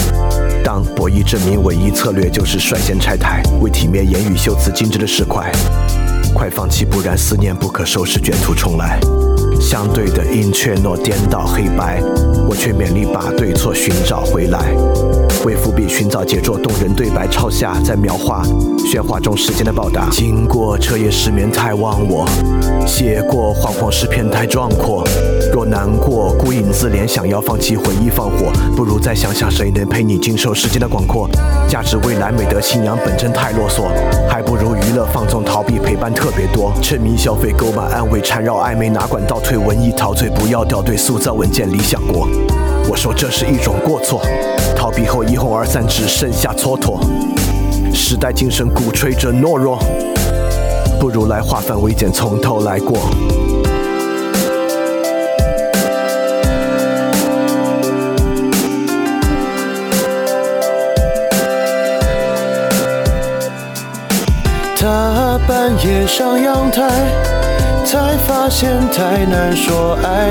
[0.62, 5.50] 当博弈证明唯一策略就是率先拆台，为体面言语修辞精致的石块。
[6.34, 9.00] 快放弃，不然思念不可收拾，卷土重来。
[9.58, 12.02] 相对的阴却诺颠倒黑白，
[12.46, 14.74] 我却勉力把对错寻找回来。
[15.44, 18.44] 为伏笔寻找杰作，动人对白抄下，在描画
[18.78, 20.08] 喧哗中时间的报答。
[20.10, 22.24] 经过彻夜失眠太忘我，
[22.86, 25.04] 写过惶惶诗篇太壮阔。
[25.52, 31.28] 若难过孤影自怜，想要放弃回忆放火，不如再想想谁能陪你经受时间的广阔。
[31.68, 33.82] 价值未来美德信仰本真太啰嗦，
[34.28, 36.72] 还不如娱乐放纵逃避陪伴特别多。
[36.80, 42.28] 沉迷消费购买安慰缠绕暧昧哪管倒退文艺陶醉不要掉队塑造稳健理想国。
[42.88, 44.22] 我说这是一种过错，
[44.76, 47.00] 逃避后一哄而散，只剩下蹉跎。
[47.94, 49.78] 时代精神鼓吹着懦弱，
[51.00, 52.98] 不如来化繁为简，从头来过。
[64.76, 66.90] 他半夜上阳台。
[67.84, 70.30] 才发现太难说爱，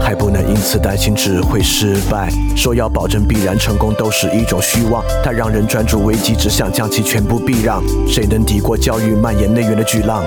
[0.00, 7.82] 还不能因此担心只会失败，说要保证必然成功都是一种虚妄，它让人专注危机，只想将其全部避让。
[8.08, 10.24] 谁能抵过教育蔓延内源的巨浪？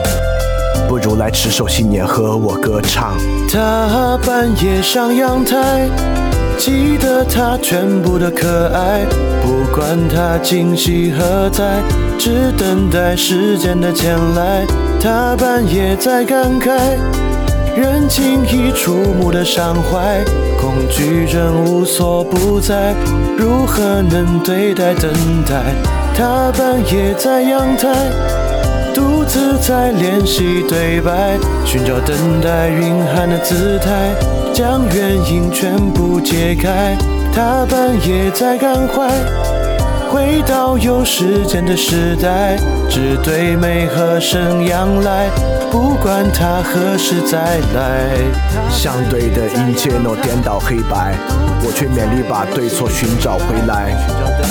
[0.87, 3.13] 不如来持守信念和我歌唱。
[3.51, 5.87] 他半夜上阳台，
[6.57, 9.01] 记得他全部的可爱，
[9.41, 11.81] 不管他今夕何在，
[12.17, 14.65] 只等待时间的前来。
[15.01, 16.77] 他半夜在感慨，
[17.75, 20.23] 人轻易触目的伤怀，
[20.61, 22.93] 恐惧症无所不在，
[23.35, 25.11] 如何能对待等
[25.43, 25.73] 待？
[26.15, 27.89] 他半夜在阳台。
[28.93, 34.13] 独自在练习对白，寻找等待蕴含的姿态，
[34.53, 36.95] 将原因全部揭开。
[37.33, 39.09] 他半夜在感怀，
[40.13, 42.55] 回到有时间的时代，
[42.87, 45.27] 只对美和声仰赖，
[45.71, 48.11] 不管他何时再来。
[48.69, 51.15] 相对的一切都颠倒黑白，
[51.63, 53.91] 我却勉力把对错寻找回来。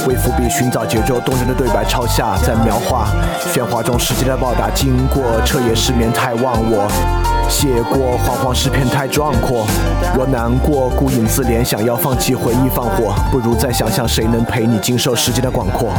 [0.04, 3.06] 为伏笔寻找节奏动人的对白，抄下在描画
[3.54, 4.68] 喧哗中时间的报答。
[4.70, 6.90] 经过彻夜失眠太忘我，
[7.52, 9.66] 写过惶惶诗篇太壮阔。
[10.18, 15.92] 我难过孤影自怜，想要放弃回忆放火，不如再想想谁能陪你经受时间的广阔。